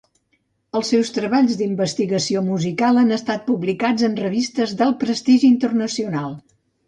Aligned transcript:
Els 0.77 0.87
seus 0.93 1.11
treballs 1.17 1.57
d'investigació 1.59 2.41
musical 2.47 2.97
han 3.03 3.13
estat 3.19 3.45
publicats 3.51 4.07
en 4.09 4.17
revistes 4.23 4.75
d'alt 4.79 4.99
prestigi 5.07 5.51
internacional. 5.57 6.35